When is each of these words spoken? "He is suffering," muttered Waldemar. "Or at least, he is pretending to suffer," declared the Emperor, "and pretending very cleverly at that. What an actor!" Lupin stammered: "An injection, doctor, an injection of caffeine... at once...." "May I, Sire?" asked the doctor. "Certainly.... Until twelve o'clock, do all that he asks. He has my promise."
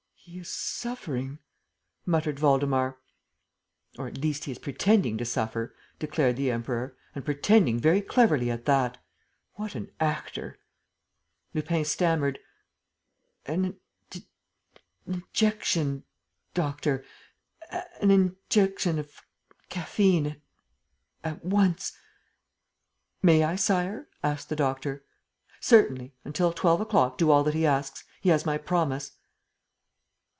"He 0.23 0.37
is 0.39 0.49
suffering," 0.53 1.39
muttered 2.05 2.39
Waldemar. 2.39 2.99
"Or 3.97 4.07
at 4.07 4.19
least, 4.19 4.45
he 4.45 4.51
is 4.51 4.59
pretending 4.59 5.17
to 5.17 5.25
suffer," 5.25 5.75
declared 5.99 6.37
the 6.37 6.51
Emperor, 6.51 6.95
"and 7.15 7.25
pretending 7.25 7.79
very 7.79 8.01
cleverly 8.01 8.49
at 8.51 8.65
that. 8.65 8.99
What 9.55 9.73
an 9.75 9.91
actor!" 9.99 10.57
Lupin 11.55 11.83
stammered: 11.83 12.37
"An 13.47 13.75
injection, 15.05 16.03
doctor, 16.53 17.03
an 17.99 18.11
injection 18.11 18.99
of 18.99 19.21
caffeine... 19.69 20.39
at 21.25 21.43
once...." 21.43 21.97
"May 23.23 23.43
I, 23.43 23.55
Sire?" 23.57 24.07
asked 24.23 24.49
the 24.49 24.55
doctor. 24.55 25.03
"Certainly.... 25.59 26.13
Until 26.23 26.53
twelve 26.53 26.79
o'clock, 26.79 27.17
do 27.17 27.31
all 27.31 27.43
that 27.43 27.55
he 27.55 27.65
asks. 27.65 28.03
He 28.21 28.29
has 28.29 28.45
my 28.45 28.57
promise." 28.59 29.13